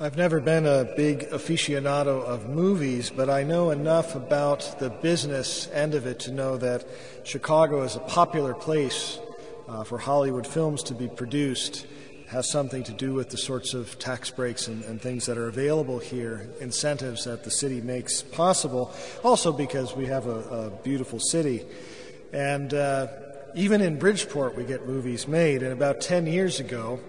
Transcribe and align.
I've 0.00 0.16
never 0.16 0.38
been 0.38 0.64
a 0.64 0.84
big 0.84 1.28
aficionado 1.30 2.22
of 2.22 2.48
movies, 2.48 3.10
but 3.10 3.28
I 3.28 3.42
know 3.42 3.72
enough 3.72 4.14
about 4.14 4.78
the 4.78 4.90
business 4.90 5.68
end 5.72 5.96
of 5.96 6.06
it 6.06 6.20
to 6.20 6.30
know 6.30 6.56
that 6.56 6.86
Chicago 7.24 7.82
is 7.82 7.96
a 7.96 8.00
popular 8.00 8.54
place 8.54 9.18
uh, 9.66 9.82
for 9.82 9.98
Hollywood 9.98 10.46
films 10.46 10.84
to 10.84 10.94
be 10.94 11.08
produced. 11.08 11.84
It 12.12 12.28
has 12.28 12.48
something 12.48 12.84
to 12.84 12.92
do 12.92 13.12
with 13.12 13.30
the 13.30 13.38
sorts 13.38 13.74
of 13.74 13.98
tax 13.98 14.30
breaks 14.30 14.68
and, 14.68 14.84
and 14.84 15.02
things 15.02 15.26
that 15.26 15.36
are 15.36 15.48
available 15.48 15.98
here, 15.98 16.48
incentives 16.60 17.24
that 17.24 17.42
the 17.42 17.50
city 17.50 17.80
makes 17.80 18.22
possible. 18.22 18.94
Also, 19.24 19.50
because 19.52 19.96
we 19.96 20.06
have 20.06 20.28
a, 20.28 20.68
a 20.68 20.70
beautiful 20.84 21.18
city. 21.18 21.64
And 22.32 22.72
uh, 22.72 23.08
even 23.56 23.80
in 23.80 23.98
Bridgeport, 23.98 24.56
we 24.56 24.62
get 24.62 24.86
movies 24.86 25.26
made. 25.26 25.64
And 25.64 25.72
about 25.72 26.00
10 26.00 26.28
years 26.28 26.60
ago, 26.60 27.00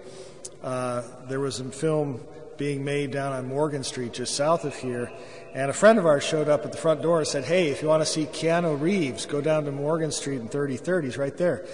uh, 0.64 1.02
there 1.28 1.38
was 1.38 1.60
a 1.60 1.64
film 1.70 2.20
being 2.60 2.84
made 2.84 3.10
down 3.10 3.32
on 3.32 3.48
Morgan 3.48 3.82
Street, 3.82 4.12
just 4.12 4.34
south 4.36 4.66
of 4.66 4.76
here. 4.76 5.10
And 5.54 5.70
a 5.70 5.72
friend 5.72 5.98
of 5.98 6.04
ours 6.04 6.22
showed 6.22 6.46
up 6.46 6.66
at 6.66 6.72
the 6.72 6.78
front 6.78 7.00
door 7.00 7.18
and 7.18 7.26
said, 7.26 7.44
Hey, 7.44 7.68
if 7.68 7.80
you 7.80 7.88
want 7.88 8.02
to 8.02 8.06
see 8.06 8.26
Keanu 8.26 8.78
Reeves, 8.78 9.24
go 9.24 9.40
down 9.40 9.64
to 9.64 9.72
Morgan 9.72 10.12
Street 10.12 10.42
in 10.42 10.48
3030. 10.48 11.06
He's 11.06 11.16
right 11.16 11.34
there. 11.38 11.64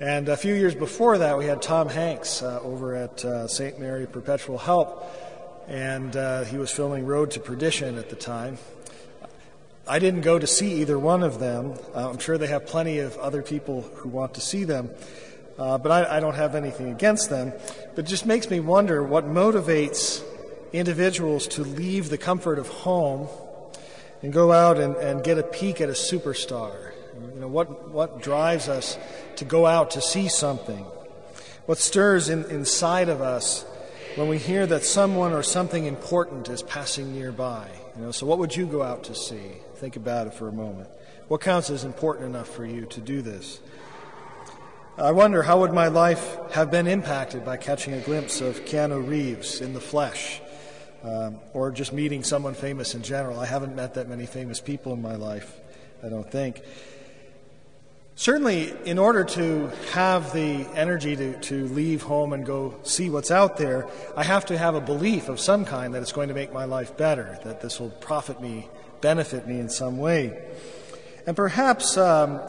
And 0.00 0.30
a 0.30 0.36
few 0.36 0.54
years 0.54 0.74
before 0.74 1.18
that, 1.18 1.36
we 1.36 1.44
had 1.44 1.60
Tom 1.60 1.90
Hanks 1.90 2.42
uh, 2.42 2.60
over 2.62 2.94
at 2.94 3.22
uh, 3.26 3.46
St. 3.46 3.78
Mary 3.78 4.06
Perpetual 4.06 4.56
Help, 4.56 5.04
and 5.68 6.16
uh, 6.16 6.44
he 6.44 6.56
was 6.56 6.70
filming 6.70 7.04
Road 7.04 7.32
to 7.32 7.40
Perdition 7.40 7.98
at 7.98 8.08
the 8.08 8.16
time. 8.16 8.56
I 9.86 9.98
didn't 9.98 10.22
go 10.22 10.38
to 10.38 10.46
see 10.46 10.80
either 10.80 10.98
one 10.98 11.22
of 11.22 11.40
them. 11.40 11.74
Uh, 11.94 12.08
I'm 12.08 12.18
sure 12.18 12.38
they 12.38 12.46
have 12.46 12.64
plenty 12.64 13.00
of 13.00 13.18
other 13.18 13.42
people 13.42 13.82
who 13.82 14.08
want 14.08 14.32
to 14.34 14.40
see 14.40 14.64
them. 14.64 14.90
Uh, 15.58 15.78
but 15.78 15.90
I, 15.90 16.16
I, 16.16 16.20
don't 16.20 16.34
have 16.34 16.54
anything 16.54 16.90
against 16.90 17.30
them. 17.30 17.52
But 17.94 18.04
it 18.04 18.08
just 18.08 18.26
makes 18.26 18.50
me 18.50 18.60
wonder 18.60 19.02
what 19.02 19.26
motivates 19.26 20.22
individuals 20.72 21.48
to 21.48 21.62
leave 21.62 22.10
the 22.10 22.18
comfort 22.18 22.58
of 22.58 22.68
home 22.68 23.28
and 24.22 24.32
go 24.32 24.52
out 24.52 24.78
and, 24.78 24.96
and 24.96 25.24
get 25.24 25.38
a 25.38 25.42
peek 25.42 25.80
at 25.80 25.88
a 25.88 25.92
superstar. 25.92 26.92
You 27.34 27.40
know, 27.40 27.48
what, 27.48 27.88
what 27.90 28.20
drives 28.20 28.68
us 28.68 28.98
to 29.36 29.44
go 29.44 29.64
out 29.64 29.92
to 29.92 30.02
see 30.02 30.28
something? 30.28 30.84
What 31.64 31.78
stirs 31.78 32.28
in, 32.28 32.44
inside 32.50 33.08
of 33.08 33.22
us 33.22 33.64
when 34.16 34.28
we 34.28 34.38
hear 34.38 34.66
that 34.66 34.84
someone 34.84 35.32
or 35.32 35.42
something 35.42 35.86
important 35.86 36.48
is 36.48 36.62
passing 36.62 37.14
nearby? 37.14 37.68
You 37.96 38.02
know, 38.02 38.10
so 38.10 38.26
what 38.26 38.38
would 38.38 38.54
you 38.54 38.66
go 38.66 38.82
out 38.82 39.04
to 39.04 39.14
see? 39.14 39.52
Think 39.76 39.96
about 39.96 40.26
it 40.26 40.34
for 40.34 40.48
a 40.48 40.52
moment. 40.52 40.88
What 41.28 41.40
counts 41.40 41.70
as 41.70 41.84
important 41.84 42.26
enough 42.26 42.48
for 42.48 42.64
you 42.64 42.86
to 42.86 43.00
do 43.00 43.22
this? 43.22 43.60
I 44.98 45.12
wonder 45.12 45.42
how 45.42 45.60
would 45.60 45.74
my 45.74 45.88
life 45.88 46.38
have 46.52 46.70
been 46.70 46.86
impacted 46.86 47.44
by 47.44 47.58
catching 47.58 47.92
a 47.92 48.00
glimpse 48.00 48.40
of 48.40 48.64
Keanu 48.64 49.06
Reeves 49.06 49.60
in 49.60 49.74
the 49.74 49.80
flesh, 49.80 50.40
um, 51.04 51.38
or 51.52 51.70
just 51.70 51.92
meeting 51.92 52.24
someone 52.24 52.54
famous 52.54 52.94
in 52.94 53.02
general. 53.02 53.38
I 53.38 53.44
haven't 53.44 53.76
met 53.76 53.92
that 53.94 54.08
many 54.08 54.24
famous 54.24 54.58
people 54.58 54.94
in 54.94 55.02
my 55.02 55.16
life, 55.16 55.54
I 56.02 56.08
don't 56.08 56.30
think. 56.30 56.62
Certainly, 58.14 58.72
in 58.86 58.98
order 58.98 59.22
to 59.24 59.70
have 59.92 60.32
the 60.32 60.66
energy 60.74 61.14
to, 61.14 61.38
to 61.40 61.66
leave 61.66 62.00
home 62.00 62.32
and 62.32 62.46
go 62.46 62.76
see 62.82 63.10
what's 63.10 63.30
out 63.30 63.58
there, 63.58 63.86
I 64.16 64.24
have 64.24 64.46
to 64.46 64.56
have 64.56 64.74
a 64.74 64.80
belief 64.80 65.28
of 65.28 65.38
some 65.38 65.66
kind 65.66 65.92
that 65.92 66.00
it's 66.00 66.12
going 66.12 66.28
to 66.28 66.34
make 66.34 66.54
my 66.54 66.64
life 66.64 66.96
better, 66.96 67.38
that 67.44 67.60
this 67.60 67.78
will 67.78 67.90
profit 67.90 68.40
me, 68.40 68.70
benefit 69.02 69.46
me 69.46 69.60
in 69.60 69.68
some 69.68 69.98
way. 69.98 70.42
And 71.26 71.36
perhaps 71.36 71.98
um, 71.98 72.40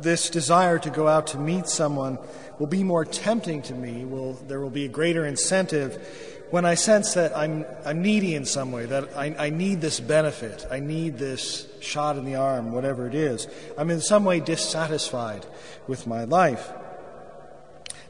this 0.00 0.30
desire 0.30 0.78
to 0.78 0.90
go 0.90 1.08
out 1.08 1.28
to 1.28 1.38
meet 1.38 1.68
someone 1.68 2.18
will 2.58 2.66
be 2.66 2.84
more 2.84 3.04
tempting 3.04 3.62
to 3.62 3.74
me. 3.74 4.04
Will 4.04 4.34
there 4.34 4.60
will 4.60 4.70
be 4.70 4.84
a 4.84 4.88
greater 4.88 5.24
incentive 5.26 6.44
when 6.50 6.64
I 6.64 6.74
sense 6.74 7.14
that 7.14 7.36
I'm 7.36 7.64
I'm 7.84 8.02
needy 8.02 8.34
in 8.34 8.44
some 8.44 8.70
way, 8.70 8.86
that 8.86 9.16
I, 9.16 9.34
I 9.38 9.50
need 9.50 9.80
this 9.80 10.00
benefit, 10.00 10.66
I 10.70 10.80
need 10.80 11.18
this 11.18 11.66
shot 11.80 12.16
in 12.16 12.24
the 12.24 12.36
arm, 12.36 12.72
whatever 12.72 13.06
it 13.06 13.14
is. 13.14 13.48
I'm 13.76 13.90
in 13.90 14.00
some 14.00 14.24
way 14.24 14.40
dissatisfied 14.40 15.46
with 15.86 16.06
my 16.06 16.24
life. 16.24 16.72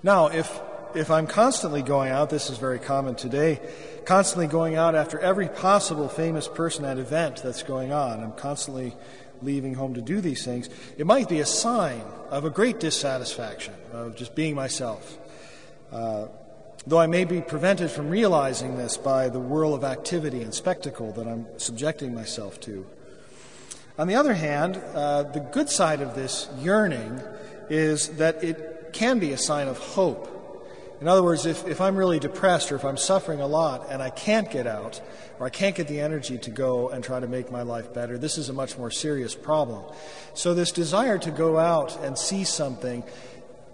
Now, 0.03 0.27
if 0.27 0.61
if 0.95 1.11
I'm 1.11 1.27
constantly 1.27 1.83
going 1.83 2.13
out, 2.13 2.31
this 2.31 2.51
is 2.51 2.59
very 2.59 2.79
common 2.79 3.15
today, 3.15 3.61
constantly 4.05 4.47
going 4.47 4.77
out 4.77 4.95
after 4.95 5.19
every 5.19 5.49
possible 5.49 6.09
famous 6.09 6.47
person 6.47 6.85
at 6.85 6.99
event 6.99 7.43
that's 7.43 7.63
going 7.63 7.93
on. 7.93 8.23
I'm 8.23 8.33
constantly 8.33 8.95
leaving 9.43 9.75
home 9.75 9.95
to 9.95 10.03
do 10.03 10.21
these 10.21 10.45
things, 10.45 10.69
it 10.97 11.07
might 11.07 11.29
be 11.29 11.41
a 11.41 11.47
sign 11.47 12.03
of 12.31 12.45
a 12.45 12.51
great 12.51 12.81
dissatisfaction, 12.81 13.75
of 13.93 14.17
just 14.17 14.35
being 14.35 14.55
myself. 14.55 15.19
Uh, 15.93 16.27
though 16.87 16.99
I 16.99 17.07
may 17.07 17.25
be 17.25 17.41
prevented 17.41 17.91
from 17.91 18.11
realizing 18.11 18.77
this 18.77 18.97
by 18.97 19.29
the 19.29 19.41
whirl 19.41 19.75
of 19.75 19.85
activity 19.85 20.43
and 20.43 20.53
spectacle 20.53 21.13
that 21.13 21.27
I'm 21.27 21.47
subjecting 21.57 22.15
myself 22.15 22.61
to. 22.61 22.87
On 23.97 24.09
the 24.09 24.17
other 24.17 24.35
hand, 24.35 24.77
uh, 24.95 25.23
the 25.23 25.41
good 25.41 25.71
side 25.71 26.01
of 26.01 26.15
this 26.15 26.49
yearning 26.61 27.21
is 27.71 28.09
that 28.17 28.43
it 28.43 28.93
can 28.93 29.19
be 29.19 29.33
a 29.33 29.39
sign 29.39 29.69
of 29.69 29.79
hope 29.79 30.34
in 31.01 31.09
other 31.09 31.23
words, 31.23 31.45
if, 31.45 31.67
if 31.67 31.81
I'm 31.81 31.97
really 31.97 32.19
depressed 32.19 32.71
or 32.71 32.77
if 32.77 32.85
I'm 32.85 32.97
suffering 32.97 33.41
a 33.41 33.47
lot 33.47 33.91
and 33.91 34.03
I 34.03 34.11
can't 34.11 34.51
get 34.51 34.67
out 34.67 35.01
or 35.39 35.47
I 35.47 35.51
can't 35.51 35.75
get 35.75 35.89
the 35.89 36.01
energy 36.01 36.39
to 36.39 36.51
go 36.51 36.89
and 36.89 37.03
try 37.03 37.21
to 37.21 37.27
make 37.27 37.51
my 37.51 37.63
life 37.63 37.93
better, 37.93 38.17
this 38.17 38.39
is 38.39 38.49
a 38.49 38.53
much 38.53 38.79
more 38.79 38.91
serious 38.91 39.35
problem. 39.35 39.85
So, 40.35 40.55
this 40.55 40.73
desire 40.73 41.19
to 41.19 41.31
go 41.31 41.59
out 41.59 41.97
and 42.03 42.17
see 42.17 42.45
something 42.45 43.03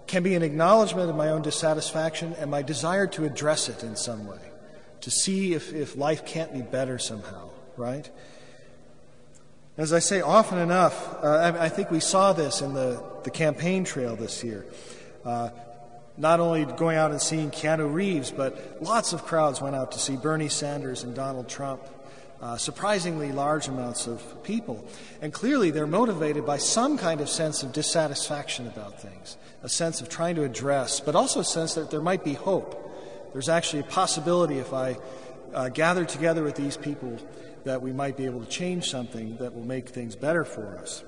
can 0.07 0.23
be 0.23 0.35
an 0.35 0.43
acknowledgement 0.43 1.09
of 1.09 1.15
my 1.15 1.29
own 1.29 1.41
dissatisfaction 1.41 2.33
and 2.33 2.51
my 2.51 2.61
desire 2.61 3.07
to 3.07 3.23
address 3.23 3.69
it 3.69 3.83
in 3.83 3.95
some 3.95 4.27
way, 4.27 4.41
to 5.01 5.11
see 5.11 5.53
if, 5.53 5.73
if 5.73 5.95
life 5.95 6.25
can't 6.25 6.53
be 6.53 6.61
better 6.61 6.97
somehow, 6.97 7.49
right? 7.77 8.09
As 9.77 9.93
I 9.93 9.99
say 9.99 10.19
often 10.19 10.57
enough, 10.57 11.23
uh, 11.23 11.27
I, 11.27 11.65
I, 11.65 11.69
think 11.69 11.91
we 11.91 12.01
saw 12.01 12.33
this 12.33 12.61
in 12.61 12.73
the, 12.73 13.01
the 13.23 13.31
campaign 13.31 13.85
trail 13.85 14.17
this 14.17 14.43
year. 14.43 14.65
Uh, 15.23 15.49
not 16.17 16.39
only 16.39 16.65
going 16.65 16.97
out 16.97 17.11
and 17.11 17.21
seeing 17.21 17.51
Keanu 17.51 17.91
Reeves, 17.91 18.31
but 18.31 18.81
lots 18.81 19.13
of 19.13 19.23
crowds 19.23 19.61
went 19.61 19.75
out 19.75 19.93
to 19.93 19.99
see 19.99 20.17
Bernie 20.17 20.49
Sanders 20.49 21.03
and 21.03 21.15
Donald 21.15 21.47
Trump. 21.49 21.81
Uh, 22.41 22.57
surprisingly 22.57 23.31
large 23.31 23.67
amounts 23.67 24.07
of 24.07 24.43
people. 24.43 24.83
And 25.21 25.31
clearly 25.31 25.69
they're 25.69 25.85
motivated 25.85 26.43
by 26.43 26.57
some 26.57 26.97
kind 26.97 27.21
of 27.21 27.29
sense 27.29 27.61
of 27.61 27.71
dissatisfaction 27.71 28.65
about 28.65 28.99
things, 28.99 29.37
a 29.61 29.69
sense 29.69 30.01
of 30.01 30.09
trying 30.09 30.33
to 30.37 30.43
address, 30.43 30.99
but 30.99 31.15
also 31.15 31.41
a 31.41 31.45
sense 31.45 31.75
that 31.75 31.91
there 31.91 32.01
might 32.01 32.23
be 32.23 32.33
hope. 32.33 32.91
There's 33.33 33.47
actually 33.47 33.81
a 33.81 33.83
possibility 33.83 34.57
if 34.57 34.73
I 34.73 34.97
uh, 35.53 35.69
gather 35.69 36.03
together 36.03 36.41
with 36.43 36.55
these 36.55 36.77
people 36.77 37.19
that 37.63 37.81
we 37.81 37.91
might 37.93 38.17
be 38.17 38.25
able 38.25 38.39
to 38.39 38.49
change 38.49 38.89
something 38.89 39.37
that 39.37 39.53
will 39.53 39.65
make 39.65 39.89
things 39.89 40.15
better 40.15 40.43
for 40.43 40.79
us. 40.79 41.03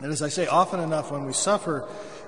And 0.00 0.10
as 0.10 0.22
I 0.22 0.28
say, 0.28 0.46
often 0.46 0.80
enough 0.80 1.10
when 1.10 1.26
we 1.26 1.32
suffer, 1.32 1.80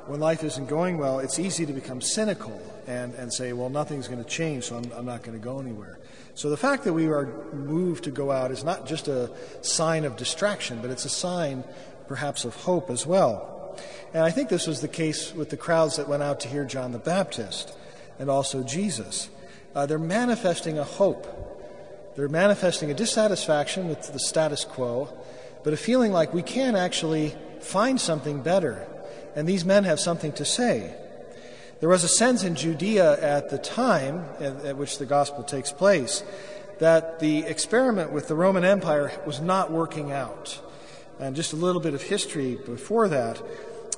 when 0.06 0.20
life 0.20 0.44
isn't 0.44 0.68
going 0.68 0.98
well, 0.98 1.20
it's 1.20 1.38
easy 1.38 1.64
to 1.66 1.72
become 1.72 2.00
cynical 2.00 2.60
and, 2.86 3.14
and 3.14 3.32
say, 3.32 3.52
well, 3.52 3.70
nothing's 3.70 4.08
going 4.08 4.22
to 4.22 4.28
change, 4.28 4.64
so 4.64 4.76
I'm, 4.76 4.92
I'm 4.92 5.06
not 5.06 5.22
going 5.22 5.38
to 5.38 5.44
go 5.44 5.58
anywhere. 5.58 5.98
So 6.34 6.50
the 6.50 6.56
fact 6.56 6.84
that 6.84 6.92
we 6.92 7.06
are 7.06 7.26
moved 7.52 8.04
to 8.04 8.10
go 8.10 8.30
out 8.30 8.50
is 8.50 8.64
not 8.64 8.86
just 8.86 9.08
a 9.08 9.30
sign 9.62 10.04
of 10.04 10.16
distraction, 10.16 10.80
but 10.80 10.90
it's 10.90 11.04
a 11.04 11.10
sign 11.10 11.64
perhaps 12.08 12.44
of 12.44 12.54
hope 12.56 12.90
as 12.90 13.06
well. 13.06 13.78
And 14.12 14.22
I 14.22 14.30
think 14.30 14.48
this 14.48 14.66
was 14.66 14.80
the 14.80 14.88
case 14.88 15.34
with 15.34 15.50
the 15.50 15.56
crowds 15.56 15.96
that 15.96 16.08
went 16.08 16.22
out 16.22 16.40
to 16.40 16.48
hear 16.48 16.64
John 16.64 16.92
the 16.92 16.98
Baptist 16.98 17.74
and 18.18 18.28
also 18.28 18.62
Jesus. 18.62 19.30
Uh, 19.74 19.86
they're 19.86 19.98
manifesting 19.98 20.78
a 20.78 20.84
hope. 20.84 21.26
They're 22.16 22.28
manifesting 22.28 22.90
a 22.90 22.94
dissatisfaction 22.94 23.88
with 23.88 24.12
the 24.12 24.18
status 24.18 24.64
quo, 24.64 25.08
but 25.64 25.72
a 25.72 25.78
feeling 25.78 26.12
like 26.12 26.34
we 26.34 26.42
can 26.42 26.76
actually 26.76 27.34
find 27.62 28.00
something 28.00 28.42
better 28.42 28.86
and 29.34 29.48
these 29.48 29.64
men 29.64 29.84
have 29.84 30.00
something 30.00 30.32
to 30.32 30.44
say. 30.44 30.94
There 31.80 31.88
was 31.88 32.04
a 32.04 32.08
sense 32.08 32.44
in 32.44 32.54
Judea 32.54 33.20
at 33.20 33.50
the 33.50 33.58
time 33.58 34.24
at, 34.38 34.76
which 34.76 34.98
the 34.98 35.06
gospel 35.06 35.42
takes 35.42 35.72
place 35.72 36.22
that 36.78 37.20
the 37.20 37.40
experiment 37.40 38.12
with 38.12 38.28
the 38.28 38.34
Roman 38.34 38.64
Empire 38.64 39.12
was 39.26 39.40
not 39.40 39.70
working 39.70 40.12
out. 40.12 40.60
And 41.18 41.36
just 41.36 41.52
a 41.52 41.56
little 41.56 41.80
bit 41.80 41.94
of 41.94 42.02
history 42.02 42.58
before 42.66 43.08
that. 43.08 43.38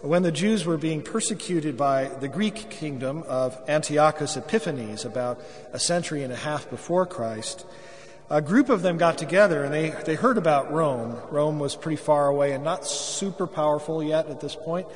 When 0.02 0.22
the 0.22 0.32
Jews 0.32 0.67
were 0.67 0.76
being 0.76 1.00
persecuted 1.00 1.76
by 1.76 2.08
the 2.20 2.28
Greek 2.28 2.69
kingdom 2.69 3.22
of 3.26 3.58
Antiochus 3.69 4.37
Epiphanes 4.37 5.05
about 5.06 5.40
a 5.72 5.78
century 5.78 6.22
and 6.22 6.32
a 6.32 6.37
half 6.37 6.69
before 6.69 7.06
Christ, 7.06 7.64
a 8.31 8.41
group 8.41 8.69
of 8.69 8.82
them 8.82 8.97
got 8.97 9.19
together 9.19 9.65
and 9.65 9.73
they, 9.73 9.91
they 9.91 10.15
heard 10.15 10.38
about 10.38 10.73
Rome. 10.73 11.19
Rome 11.31 11.59
was 11.59 11.76
pretty 11.76 11.97
far 11.97 12.29
away 12.29 12.53
and 12.53 12.65
not 12.65 12.87
super 12.87 13.47
powerful 13.47 14.03
yet 14.03 14.29
at 14.29 14.41
this 14.41 14.55
point 14.56 14.87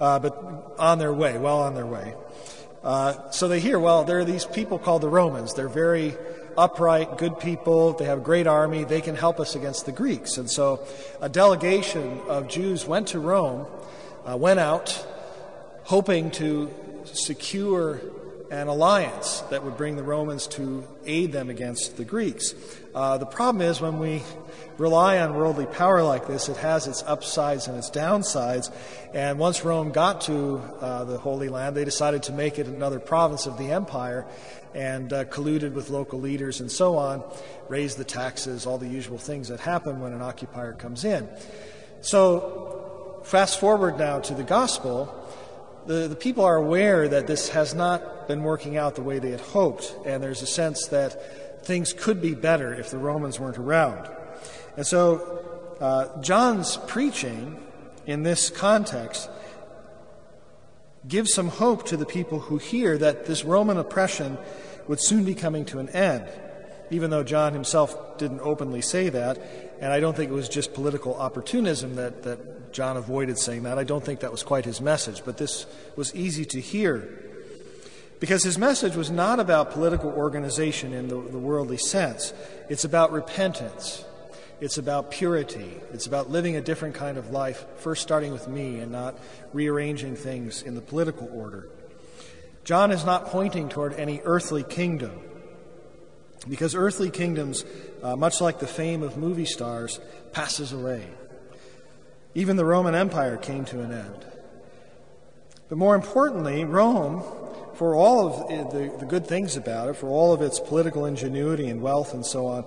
uh, 0.00 0.18
but 0.18 0.74
on 0.78 0.98
their 0.98 1.12
way, 1.12 1.38
well 1.38 1.60
on 1.60 1.74
their 1.74 1.86
way. 1.86 2.14
Uh, 2.82 3.30
so 3.30 3.48
they 3.48 3.60
hear, 3.60 3.78
well, 3.78 4.04
there 4.04 4.20
are 4.20 4.24
these 4.24 4.44
people 4.44 4.78
called 4.78 5.02
the 5.02 5.08
Romans. 5.08 5.54
They're 5.54 5.68
very 5.68 6.16
upright, 6.56 7.18
good 7.18 7.38
people. 7.38 7.92
They 7.92 8.04
have 8.04 8.18
a 8.18 8.22
great 8.22 8.46
army. 8.46 8.84
They 8.84 9.00
can 9.00 9.16
help 9.16 9.40
us 9.40 9.54
against 9.54 9.86
the 9.86 9.92
Greeks. 9.92 10.38
And 10.38 10.50
so 10.50 10.86
a 11.20 11.28
delegation 11.28 12.20
of 12.28 12.48
Jews 12.48 12.86
went 12.86 13.08
to 13.08 13.18
Rome, 13.18 13.66
uh, 14.24 14.36
went 14.36 14.60
out, 14.60 15.06
hoping 15.84 16.30
to 16.32 16.70
secure 17.04 18.00
an 18.50 18.68
alliance 18.68 19.40
that 19.50 19.62
would 19.62 19.76
bring 19.76 19.96
the 19.96 20.02
Romans 20.02 20.46
to 20.46 20.86
aid 21.04 21.32
them 21.32 21.50
against 21.50 21.96
the 21.96 22.04
Greeks. 22.04 22.54
Uh, 22.94 23.18
the 23.18 23.26
problem 23.26 23.62
is 23.62 23.80
when 23.80 23.98
we 23.98 24.22
rely 24.78 25.18
on 25.18 25.34
worldly 25.34 25.66
power 25.66 26.02
like 26.02 26.26
this, 26.26 26.48
it 26.48 26.56
has 26.56 26.86
its 26.86 27.02
upsides 27.02 27.68
and 27.68 27.76
its 27.76 27.90
downsides. 27.90 28.72
And 29.12 29.38
once 29.38 29.64
Rome 29.64 29.92
got 29.92 30.22
to 30.22 30.58
uh, 30.80 31.04
the 31.04 31.18
Holy 31.18 31.48
Land, 31.48 31.76
they 31.76 31.84
decided 31.84 32.22
to 32.24 32.32
make 32.32 32.58
it 32.58 32.66
another 32.66 32.98
province 32.98 33.46
of 33.46 33.58
the 33.58 33.70
empire 33.70 34.26
and 34.74 35.12
uh, 35.12 35.24
colluded 35.26 35.72
with 35.72 35.90
local 35.90 36.20
leaders 36.20 36.60
and 36.60 36.70
so 36.70 36.96
on, 36.96 37.22
raised 37.68 37.98
the 37.98 38.04
taxes, 38.04 38.66
all 38.66 38.78
the 38.78 38.88
usual 38.88 39.18
things 39.18 39.48
that 39.48 39.60
happen 39.60 40.00
when 40.00 40.12
an 40.12 40.22
occupier 40.22 40.72
comes 40.72 41.04
in. 41.04 41.28
So, 42.00 43.20
fast 43.24 43.60
forward 43.60 43.98
now 43.98 44.20
to 44.20 44.34
the 44.34 44.44
gospel 44.44 45.14
the, 45.88 46.06
the 46.06 46.16
people 46.16 46.44
are 46.44 46.56
aware 46.56 47.08
that 47.08 47.26
this 47.26 47.48
has 47.48 47.74
not 47.74 48.28
been 48.28 48.42
working 48.42 48.76
out 48.76 48.94
the 48.94 49.02
way 49.02 49.18
they 49.18 49.30
had 49.30 49.40
hoped, 49.40 49.96
and 50.04 50.22
there's 50.22 50.42
a 50.42 50.46
sense 50.46 50.86
that 50.88 51.64
things 51.64 51.94
could 51.94 52.20
be 52.20 52.34
better 52.34 52.74
if 52.74 52.90
the 52.90 52.98
Romans 52.98 53.40
weren't 53.40 53.56
around. 53.56 54.06
And 54.76 54.86
so 54.86 55.74
uh, 55.80 56.20
John's 56.20 56.76
preaching 56.86 57.56
in 58.06 58.22
this 58.22 58.50
context 58.50 59.30
gives 61.06 61.32
some 61.32 61.48
hope 61.48 61.86
to 61.86 61.96
the 61.96 62.04
people 62.04 62.38
who 62.38 62.58
hear 62.58 62.98
that 62.98 63.24
this 63.24 63.42
Roman 63.42 63.78
oppression 63.78 64.36
would 64.88 65.00
soon 65.00 65.24
be 65.24 65.34
coming 65.34 65.64
to 65.66 65.78
an 65.78 65.88
end, 65.88 66.28
even 66.90 67.10
though 67.10 67.22
John 67.22 67.52
himself 67.52 68.18
didn't 68.18 68.40
openly 68.40 68.80
say 68.80 69.08
that. 69.08 69.38
And 69.80 69.92
I 69.92 70.00
don't 70.00 70.16
think 70.16 70.30
it 70.30 70.34
was 70.34 70.48
just 70.48 70.74
political 70.74 71.14
opportunism 71.14 71.96
that, 71.96 72.22
that 72.24 72.72
John 72.72 72.96
avoided 72.96 73.38
saying 73.38 73.62
that. 73.64 73.78
I 73.78 73.84
don't 73.84 74.04
think 74.04 74.20
that 74.20 74.32
was 74.32 74.42
quite 74.42 74.64
his 74.64 74.80
message, 74.80 75.22
but 75.24 75.36
this 75.36 75.66
was 75.96 76.14
easy 76.14 76.44
to 76.46 76.60
hear. 76.60 77.24
Because 78.20 78.42
his 78.42 78.58
message 78.58 78.96
was 78.96 79.10
not 79.10 79.38
about 79.38 79.70
political 79.70 80.10
organization 80.10 80.92
in 80.92 81.08
the, 81.08 81.20
the 81.20 81.38
worldly 81.38 81.78
sense, 81.78 82.32
it's 82.68 82.84
about 82.84 83.12
repentance. 83.12 84.04
It's 84.60 84.76
about 84.76 85.12
purity. 85.12 85.80
It's 85.92 86.06
about 86.06 86.30
living 86.30 86.56
a 86.56 86.60
different 86.60 86.96
kind 86.96 87.16
of 87.16 87.30
life, 87.30 87.64
first 87.76 88.02
starting 88.02 88.32
with 88.32 88.48
me 88.48 88.80
and 88.80 88.90
not 88.90 89.16
rearranging 89.52 90.16
things 90.16 90.62
in 90.62 90.74
the 90.74 90.80
political 90.80 91.30
order. 91.32 91.68
John 92.64 92.90
is 92.90 93.04
not 93.04 93.26
pointing 93.26 93.68
toward 93.68 93.94
any 93.94 94.20
earthly 94.24 94.64
kingdom, 94.64 95.12
because 96.46 96.74
earthly 96.74 97.10
kingdoms, 97.10 97.64
uh, 98.02 98.16
much 98.16 98.40
like 98.40 98.58
the 98.58 98.66
fame 98.66 99.02
of 99.02 99.16
movie 99.16 99.44
stars, 99.44 100.00
passes 100.32 100.72
away. 100.72 101.06
Even 102.34 102.56
the 102.56 102.64
Roman 102.64 102.94
Empire 102.94 103.36
came 103.36 103.64
to 103.66 103.80
an 103.80 103.92
end. 103.92 104.26
But 105.68 105.78
more 105.78 105.94
importantly, 105.94 106.64
Rome, 106.64 107.22
for 107.74 107.94
all 107.94 108.28
of 108.28 108.72
the, 108.72 108.96
the, 108.98 109.06
good 109.06 109.26
things 109.26 109.56
about 109.56 109.88
it, 109.88 109.96
for 109.96 110.08
all 110.08 110.32
of 110.32 110.42
its 110.42 110.60
political 110.60 111.04
ingenuity 111.04 111.68
and 111.68 111.82
wealth 111.82 112.14
and 112.14 112.24
so 112.24 112.46
on, 112.46 112.64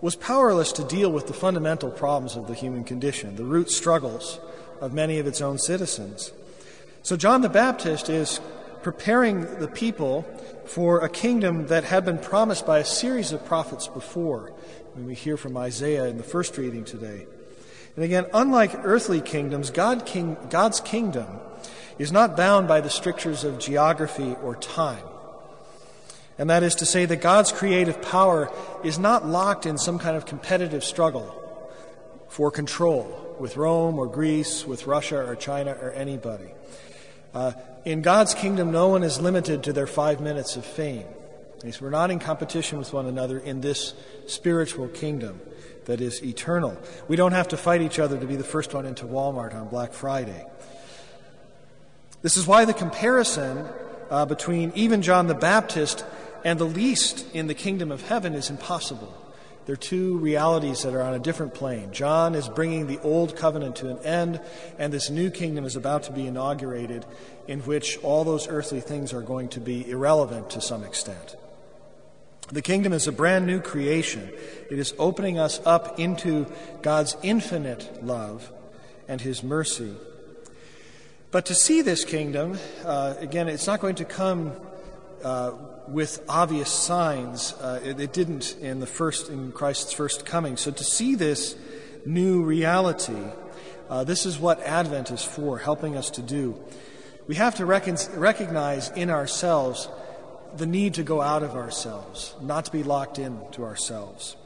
was 0.00 0.16
powerless 0.16 0.72
to 0.72 0.84
deal 0.84 1.12
with 1.12 1.26
the 1.26 1.32
fundamental 1.32 1.90
problems 1.90 2.36
of 2.36 2.46
the 2.46 2.54
human 2.54 2.84
condition, 2.84 3.36
the 3.36 3.44
root 3.44 3.70
struggles 3.70 4.40
of 4.80 4.92
many 4.92 5.18
of 5.18 5.26
its 5.26 5.40
own 5.40 5.58
citizens. 5.58 6.32
So 7.02 7.16
John 7.16 7.40
the 7.40 7.48
Baptist 7.48 8.08
is 8.08 8.40
preparing 8.82 9.58
the 9.58 9.68
people 9.68 10.22
for 10.66 11.00
a 11.04 11.08
kingdom 11.08 11.66
that 11.68 11.84
had 11.84 12.04
been 12.04 12.18
promised 12.18 12.66
by 12.66 12.78
a 12.78 12.84
series 12.84 13.32
of 13.32 13.44
prophets 13.44 13.88
before. 13.88 14.52
When 14.94 15.06
we 15.06 15.14
hear 15.14 15.36
from 15.38 15.56
Isaiah 15.56 16.04
in 16.06 16.18
the 16.18 16.22
first 16.22 16.58
reading 16.58 16.84
today. 16.84 17.26
And 17.96 18.04
again, 18.04 18.26
unlike 18.34 18.72
earthly 18.84 19.20
kingdoms, 19.20 19.70
God 19.70 20.04
king, 20.04 20.36
God's 20.50 20.80
kingdom 20.80 21.26
is 21.98 22.12
not 22.12 22.36
bound 22.36 22.68
by 22.68 22.80
the 22.80 22.90
strictures 22.90 23.44
of 23.44 23.58
geography 23.58 24.36
or 24.42 24.54
time. 24.56 25.04
And 26.38 26.50
that 26.50 26.62
is 26.62 26.74
to 26.76 26.86
say 26.86 27.04
that 27.06 27.16
God's 27.22 27.52
creative 27.52 28.00
power 28.02 28.50
is 28.82 28.98
not 28.98 29.26
locked 29.26 29.66
in 29.66 29.78
some 29.78 29.98
kind 29.98 30.16
of 30.16 30.26
competitive 30.26 30.84
struggle 30.84 31.38
for 32.28 32.50
control 32.50 33.36
with 33.38 33.56
Rome 33.56 33.98
or 33.98 34.06
Greece, 34.06 34.66
with 34.66 34.86
Russia 34.86 35.18
or 35.18 35.36
China 35.36 35.72
or 35.72 35.92
anybody. 35.92 36.48
Uh, 37.34 37.52
in 37.84 38.02
God's 38.02 38.34
kingdom, 38.34 38.70
no 38.70 38.88
one 38.88 39.02
is 39.02 39.20
limited 39.20 39.64
to 39.64 39.72
their 39.72 39.86
five 39.86 40.20
minutes 40.20 40.56
of 40.56 40.64
fame. 40.64 41.06
We're 41.80 41.90
not 41.90 42.10
in 42.10 42.18
competition 42.18 42.78
with 42.78 42.92
one 42.92 43.06
another 43.06 43.38
in 43.38 43.60
this 43.60 43.94
spiritual 44.26 44.88
kingdom 44.88 45.40
that 45.84 46.00
is 46.00 46.22
eternal. 46.22 46.76
We 47.08 47.16
don't 47.16 47.32
have 47.32 47.48
to 47.48 47.56
fight 47.56 47.82
each 47.82 47.98
other 47.98 48.18
to 48.18 48.26
be 48.26 48.36
the 48.36 48.44
first 48.44 48.74
one 48.74 48.84
into 48.84 49.04
Walmart 49.06 49.54
on 49.54 49.68
Black 49.68 49.92
Friday. 49.92 50.44
This 52.22 52.36
is 52.36 52.46
why 52.46 52.64
the 52.64 52.74
comparison 52.74 53.66
uh, 54.10 54.26
between 54.26 54.72
even 54.74 55.02
John 55.02 55.26
the 55.26 55.34
Baptist 55.34 56.04
and 56.44 56.58
the 56.58 56.64
least 56.64 57.26
in 57.34 57.46
the 57.46 57.54
kingdom 57.54 57.92
of 57.92 58.02
heaven 58.02 58.34
is 58.34 58.50
impossible. 58.50 59.16
They're 59.64 59.76
two 59.76 60.18
realities 60.18 60.82
that 60.82 60.94
are 60.94 61.02
on 61.02 61.14
a 61.14 61.20
different 61.20 61.54
plane. 61.54 61.92
John 61.92 62.34
is 62.34 62.48
bringing 62.48 62.88
the 62.88 62.98
old 63.00 63.36
covenant 63.36 63.76
to 63.76 63.90
an 63.90 63.98
end, 63.98 64.40
and 64.78 64.92
this 64.92 65.08
new 65.08 65.30
kingdom 65.30 65.64
is 65.64 65.76
about 65.76 66.02
to 66.04 66.12
be 66.12 66.26
inaugurated, 66.26 67.06
in 67.46 67.60
which 67.60 67.98
all 68.02 68.24
those 68.24 68.48
earthly 68.48 68.80
things 68.80 69.12
are 69.12 69.22
going 69.22 69.48
to 69.50 69.60
be 69.60 69.88
irrelevant 69.88 70.50
to 70.50 70.60
some 70.60 70.82
extent. 70.82 71.36
The 72.50 72.62
kingdom 72.62 72.92
is 72.92 73.06
a 73.06 73.12
brand 73.12 73.46
new 73.46 73.60
creation. 73.60 74.30
It 74.70 74.78
is 74.78 74.94
opening 74.98 75.38
us 75.38 75.60
up 75.64 75.98
into 75.98 76.46
God's 76.82 77.16
infinite 77.22 78.04
love 78.04 78.52
and 79.06 79.20
His 79.20 79.42
mercy. 79.42 79.94
But 81.30 81.46
to 81.46 81.54
see 81.54 81.80
this 81.80 82.04
kingdom, 82.04 82.58
uh, 82.84 83.14
again, 83.18 83.48
it's 83.48 83.66
not 83.66 83.80
going 83.80 83.94
to 83.94 84.04
come 84.04 84.52
uh, 85.22 85.52
with 85.88 86.22
obvious 86.28 86.70
signs. 86.70 87.54
Uh, 87.54 87.80
it, 87.84 88.00
it, 88.00 88.12
didn't 88.12 88.56
in 88.60 88.80
the 88.80 88.86
first 88.86 89.28
in 89.28 89.52
Christ's 89.52 89.92
first 89.92 90.26
coming. 90.26 90.56
So 90.56 90.70
to 90.70 90.84
see 90.84 91.14
this 91.14 91.56
new 92.04 92.42
reality, 92.42 93.22
uh, 93.88 94.04
this 94.04 94.26
is 94.26 94.38
what 94.38 94.60
Advent 94.60 95.10
is 95.10 95.24
for, 95.24 95.58
helping 95.58 95.96
us 95.96 96.10
to 96.10 96.22
do. 96.22 96.58
We 97.26 97.36
have 97.36 97.56
to 97.56 97.66
recon- 97.66 97.98
recognize 98.14 98.90
in 98.90 99.10
ourselves 99.10 99.88
the 100.56 100.66
need 100.66 100.94
to 100.94 101.02
go 101.02 101.22
out 101.22 101.42
of 101.42 101.54
ourselves, 101.54 102.34
not 102.42 102.66
to 102.66 102.72
be 102.72 102.82
locked 102.82 103.18
in 103.18 103.40
to 103.52 103.64
ourselves. 103.64 104.36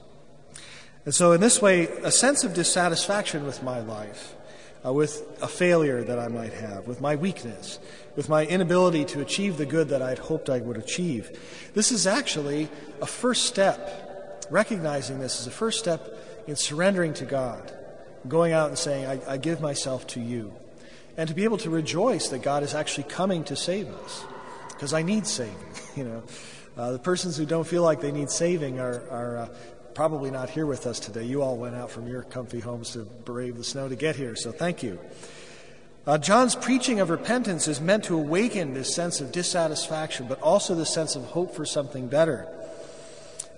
And 1.04 1.14
so, 1.14 1.32
in 1.32 1.40
this 1.40 1.62
way, 1.62 1.86
a 2.02 2.10
sense 2.10 2.44
of 2.44 2.54
dissatisfaction 2.54 3.44
with 3.44 3.62
my 3.62 3.80
life, 3.80 4.35
uh, 4.86 4.92
with 4.92 5.26
a 5.42 5.48
failure 5.48 6.02
that 6.02 6.18
I 6.18 6.28
might 6.28 6.52
have, 6.52 6.86
with 6.86 7.00
my 7.00 7.16
weakness, 7.16 7.78
with 8.14 8.28
my 8.28 8.46
inability 8.46 9.04
to 9.06 9.20
achieve 9.20 9.56
the 9.56 9.66
good 9.66 9.88
that 9.88 10.02
I'd 10.02 10.18
hoped 10.18 10.48
I 10.48 10.58
would 10.58 10.76
achieve. 10.76 11.38
This 11.74 11.90
is 11.90 12.06
actually 12.06 12.68
a 13.00 13.06
first 13.06 13.44
step. 13.44 14.46
Recognizing 14.50 15.18
this 15.18 15.40
is 15.40 15.46
a 15.46 15.50
first 15.50 15.78
step 15.78 16.44
in 16.46 16.54
surrendering 16.54 17.14
to 17.14 17.24
God, 17.24 17.72
going 18.28 18.52
out 18.52 18.68
and 18.68 18.78
saying, 18.78 19.06
I, 19.06 19.32
I 19.32 19.36
give 19.38 19.60
myself 19.60 20.06
to 20.08 20.20
you. 20.20 20.54
And 21.16 21.28
to 21.28 21.34
be 21.34 21.44
able 21.44 21.58
to 21.58 21.70
rejoice 21.70 22.28
that 22.28 22.42
God 22.42 22.62
is 22.62 22.74
actually 22.74 23.04
coming 23.04 23.42
to 23.44 23.56
save 23.56 23.88
us 23.88 24.24
because 24.68 24.92
I 24.92 25.02
need 25.02 25.26
saving. 25.26 25.56
You 25.96 26.04
know, 26.04 26.22
uh, 26.76 26.92
the 26.92 26.98
persons 26.98 27.38
who 27.38 27.46
don't 27.46 27.66
feel 27.66 27.82
like 27.82 28.02
they 28.02 28.12
need 28.12 28.28
saving 28.28 28.78
are, 28.80 29.02
are 29.08 29.36
uh, 29.38 29.48
probably 29.96 30.30
not 30.30 30.50
here 30.50 30.66
with 30.66 30.86
us 30.86 31.00
today. 31.00 31.24
You 31.24 31.40
all 31.40 31.56
went 31.56 31.74
out 31.74 31.90
from 31.90 32.06
your 32.06 32.20
comfy 32.20 32.60
homes 32.60 32.90
to 32.90 32.98
brave 32.98 33.56
the 33.56 33.64
snow 33.64 33.88
to 33.88 33.96
get 33.96 34.14
here, 34.14 34.36
so 34.36 34.52
thank 34.52 34.82
you. 34.82 34.98
Uh, 36.06 36.18
John's 36.18 36.54
preaching 36.54 37.00
of 37.00 37.08
repentance 37.08 37.66
is 37.66 37.80
meant 37.80 38.04
to 38.04 38.14
awaken 38.14 38.74
this 38.74 38.94
sense 38.94 39.22
of 39.22 39.32
dissatisfaction, 39.32 40.26
but 40.28 40.38
also 40.42 40.74
the 40.74 40.84
sense 40.84 41.16
of 41.16 41.24
hope 41.24 41.54
for 41.54 41.64
something 41.64 42.08
better. 42.08 42.46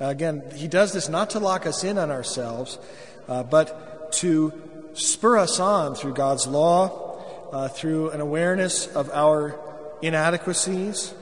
Uh, 0.01 0.05
again, 0.05 0.45
he 0.55 0.69
does 0.69 0.93
this 0.93 1.09
not 1.09 1.31
to 1.31 1.41
lock 1.41 1.67
us 1.67 1.83
in 1.83 1.99
on 1.99 2.13
ourselves, 2.13 2.79
uh, 3.27 3.43
but 3.43 4.13
to 4.13 4.53
spur 4.93 5.39
us 5.39 5.59
on 5.59 5.97
through 5.97 6.15
God's 6.15 6.47
law, 6.47 7.51
uh, 7.51 7.67
through 7.67 8.11
an 8.11 8.21
awareness 8.21 8.87
of 8.87 9.11
our 9.11 9.59
inadequacies, 10.03 11.13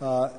uh, 0.00 0.30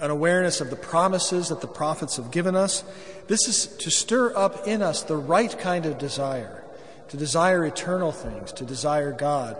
an 0.00 0.10
awareness 0.10 0.60
of 0.60 0.70
the 0.70 0.76
promises 0.76 1.48
that 1.48 1.60
the 1.60 1.68
prophets 1.68 2.16
have 2.16 2.30
given 2.30 2.56
us. 2.56 2.84
This 3.28 3.46
is 3.46 3.66
to 3.78 3.90
stir 3.90 4.36
up 4.36 4.66
in 4.66 4.82
us 4.82 5.02
the 5.02 5.16
right 5.16 5.56
kind 5.58 5.86
of 5.86 5.98
desire, 5.98 6.64
to 7.08 7.16
desire 7.16 7.64
eternal 7.64 8.12
things, 8.12 8.52
to 8.52 8.64
desire 8.64 9.12
God, 9.12 9.56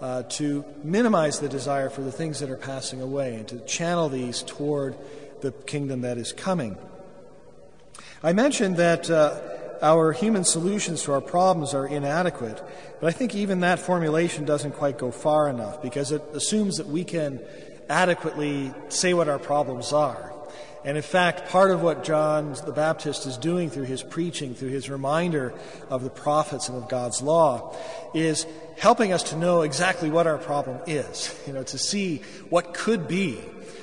uh, 0.00 0.22
to 0.22 0.64
minimize 0.82 1.40
the 1.40 1.48
desire 1.48 1.90
for 1.90 2.02
the 2.02 2.12
things 2.12 2.40
that 2.40 2.50
are 2.50 2.56
passing 2.56 3.02
away, 3.02 3.34
and 3.34 3.48
to 3.48 3.58
channel 3.60 4.08
these 4.08 4.42
toward 4.42 4.96
the 5.40 5.52
kingdom 5.52 6.02
that 6.02 6.18
is 6.18 6.32
coming. 6.32 6.76
I 8.22 8.32
mentioned 8.32 8.76
that 8.76 9.10
uh, 9.10 9.40
our 9.82 10.12
human 10.12 10.44
solutions 10.44 11.02
to 11.04 11.12
our 11.12 11.20
problems 11.20 11.74
are 11.74 11.86
inadequate, 11.86 12.62
but 13.00 13.06
I 13.06 13.12
think 13.12 13.34
even 13.34 13.60
that 13.60 13.78
formulation 13.78 14.44
doesn't 14.44 14.72
quite 14.72 14.98
go 14.98 15.10
far 15.10 15.48
enough 15.48 15.82
because 15.82 16.12
it 16.12 16.22
assumes 16.34 16.76
that 16.76 16.86
we 16.86 17.02
can 17.04 17.40
adequately 17.90 18.72
say 18.88 19.12
what 19.12 19.28
our 19.28 19.38
problems 19.38 19.92
are. 19.92 20.32
And 20.82 20.96
in 20.96 21.02
fact, 21.02 21.50
part 21.50 21.70
of 21.70 21.82
what 21.82 22.04
John 22.04 22.54
the 22.64 22.72
Baptist 22.72 23.26
is 23.26 23.36
doing 23.36 23.68
through 23.68 23.84
his 23.84 24.02
preaching, 24.02 24.54
through 24.54 24.70
his 24.70 24.88
reminder 24.88 25.52
of 25.90 26.02
the 26.02 26.08
prophets 26.10 26.70
and 26.70 26.78
of 26.78 26.88
God's 26.88 27.20
law, 27.20 27.76
is 28.14 28.46
helping 28.78 29.12
us 29.12 29.24
to 29.24 29.36
know 29.36 29.60
exactly 29.60 30.08
what 30.08 30.26
our 30.26 30.38
problem 30.38 30.78
is, 30.86 31.38
you 31.46 31.52
know, 31.52 31.62
to 31.64 31.76
see 31.76 32.22
what 32.48 32.72
could 32.72 33.06
be, 33.06 33.38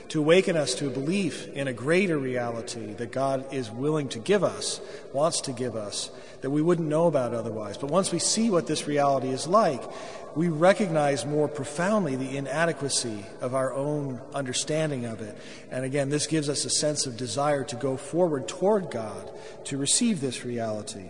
to 0.10 0.20
awaken 0.20 0.56
us 0.56 0.74
to 0.76 0.88
a 0.88 0.92
belief 0.92 1.48
in 1.50 1.68
a 1.68 1.74
greater 1.74 2.18
reality 2.18 2.94
that 2.94 3.12
God 3.12 3.54
is 3.54 3.70
willing 3.70 4.08
to 4.10 4.20
give 4.20 4.44
us, 4.44 4.80
wants 5.14 5.42
to 5.42 5.52
give 5.52 5.76
us, 5.76 6.10
that 6.42 6.50
we 6.50 6.62
wouldn't 6.62 6.88
know 6.88 7.08
about 7.08 7.34
otherwise. 7.34 7.78
But 7.78 7.92
once 7.92 8.12
we 8.12 8.20
see 8.20 8.50
what 8.50 8.68
this 8.68 8.88
reality 8.88 9.30
is 9.30 9.48
like, 9.48 9.84
we 10.36 10.50
recognize 10.50 11.26
more 11.26 11.48
profoundly 11.48 12.16
the 12.16 12.38
inadequacy 12.38 13.26
of 13.42 13.56
our 13.56 13.74
own 13.74 14.22
understanding 14.34 15.06
of 15.06 15.22
it. 15.22 15.36
And 15.72 15.84
again, 15.84 16.10
this 16.10 16.28
gives 16.28 16.48
us 16.48 16.64
a 16.64 16.70
sense 16.70 17.06
of 17.06 17.18
desire 17.18 17.64
to 17.66 17.76
go 17.76 17.98
forward 17.98 18.48
toward 18.48 18.92
God, 18.92 19.32
to 19.66 19.78
receive 19.78 20.22
this 20.22 20.46
reality. 20.46 21.10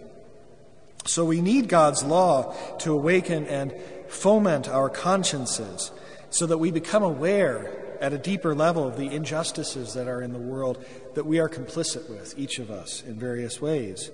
So 1.06 1.26
we 1.26 1.42
need 1.42 1.70
God's 1.70 2.04
law 2.04 2.54
to 2.80 2.94
awaken 2.94 3.46
and 3.48 3.74
foment 4.08 4.68
our 4.70 4.90
consciences 4.90 5.92
so 6.30 6.46
that 6.46 6.58
we 6.58 6.72
become 6.72 7.04
aware 7.04 7.77
at 8.02 8.14
a 8.14 8.18
deeper 8.18 8.56
level 8.56 8.90
the 8.90 9.14
injustices 9.14 9.94
that 9.94 10.08
are 10.08 10.22
in 10.22 10.34
the 10.34 10.40
world 10.40 10.84
that 11.16 11.26
we 11.26 11.40
are 11.40 11.50
complicit 11.50 12.10
with, 12.10 12.34
each 12.38 12.60
of 12.60 12.70
us, 12.70 13.04
in 13.04 13.16
various 13.16 13.62
ways. 13.62 14.12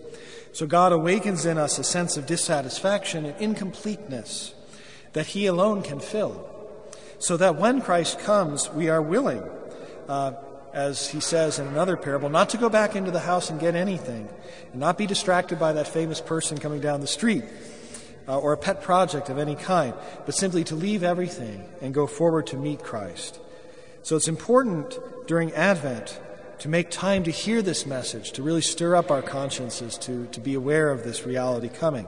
So 0.51 0.67
God 0.67 0.91
awakens 0.91 1.45
in 1.45 1.57
us 1.57 1.79
a 1.79 1.83
sense 1.83 2.17
of 2.17 2.25
dissatisfaction 2.25 3.25
and 3.25 3.39
incompleteness 3.41 4.53
that 5.13 5.27
He 5.27 5.45
alone 5.45 5.81
can 5.81 5.99
fill, 5.99 6.49
so 7.19 7.37
that 7.37 7.55
when 7.55 7.81
Christ 7.81 8.19
comes, 8.19 8.69
we 8.71 8.89
are 8.89 9.01
willing, 9.01 9.43
uh, 10.07 10.33
as 10.73 11.07
He 11.07 11.19
says 11.19 11.59
in 11.59 11.67
another 11.67 11.97
parable, 11.97 12.29
not 12.29 12.49
to 12.49 12.57
go 12.57 12.69
back 12.69 12.95
into 12.95 13.11
the 13.11 13.19
house 13.19 13.49
and 13.49 13.59
get 13.59 13.75
anything, 13.75 14.29
and 14.71 14.79
not 14.79 14.97
be 14.97 15.07
distracted 15.07 15.59
by 15.59 15.73
that 15.73 15.87
famous 15.87 16.21
person 16.21 16.57
coming 16.57 16.81
down 16.81 17.01
the 17.01 17.07
street 17.07 17.43
uh, 18.27 18.39
or 18.39 18.53
a 18.53 18.57
pet 18.57 18.81
project 18.81 19.29
of 19.29 19.37
any 19.37 19.55
kind, 19.55 19.93
but 20.25 20.35
simply 20.35 20.63
to 20.65 20.75
leave 20.75 21.03
everything 21.03 21.63
and 21.81 21.93
go 21.93 22.07
forward 22.07 22.47
to 22.47 22.57
meet 22.57 22.83
Christ. 22.83 23.39
So 24.03 24.17
it's 24.17 24.27
important 24.27 24.99
during 25.27 25.53
Advent 25.53 26.19
to 26.59 26.69
make 26.69 26.91
time 26.91 27.23
to 27.23 27.31
hear 27.31 27.61
this 27.61 27.85
message, 27.85 28.33
to 28.33 28.43
really 28.43 28.61
stir 28.61 28.95
up 28.95 29.09
our 29.09 29.21
consciences, 29.21 29.97
to, 29.99 30.27
to 30.27 30.39
be 30.41 30.53
aware 30.53 30.91
of 30.91 31.03
this 31.03 31.25
reality 31.25 31.69
coming. 31.69 32.05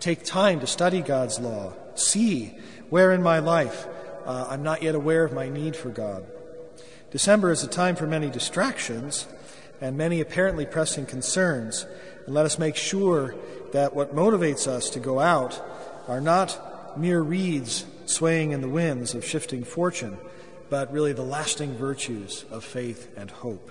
Take 0.00 0.24
time 0.24 0.60
to 0.60 0.66
study 0.66 1.02
God's 1.02 1.38
law. 1.38 1.74
See 1.94 2.58
where 2.88 3.12
in 3.12 3.22
my 3.22 3.38
life 3.38 3.86
uh, 4.24 4.46
I'm 4.48 4.62
not 4.62 4.82
yet 4.82 4.94
aware 4.94 5.24
of 5.24 5.32
my 5.32 5.48
need 5.48 5.76
for 5.76 5.90
God. 5.90 6.26
December 7.10 7.52
is 7.52 7.62
a 7.62 7.68
time 7.68 7.96
for 7.96 8.06
many 8.06 8.30
distractions 8.30 9.26
and 9.80 9.96
many 9.96 10.20
apparently 10.20 10.64
pressing 10.64 11.06
concerns. 11.06 11.86
And 12.24 12.34
let 12.34 12.46
us 12.46 12.58
make 12.58 12.76
sure 12.76 13.34
that 13.72 13.94
what 13.94 14.16
motivates 14.16 14.66
us 14.66 14.88
to 14.90 15.00
go 15.00 15.20
out 15.20 15.62
are 16.08 16.20
not 16.20 16.98
mere 16.98 17.20
reeds 17.20 17.84
swaying 18.06 18.52
in 18.52 18.62
the 18.62 18.68
winds 18.68 19.14
of 19.14 19.24
shifting 19.24 19.64
fortune, 19.64 20.16
but 20.68 20.92
really 20.92 21.12
the 21.12 21.22
lasting 21.22 21.74
virtues 21.74 22.44
of 22.50 22.64
faith 22.64 23.10
and 23.16 23.30
hope. 23.30 23.70